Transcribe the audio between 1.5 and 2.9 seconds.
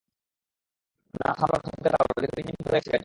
না, থমকে দাঁড়াল, যেহেতু ইঞ্জিন বন্ধ হয়ে গেছে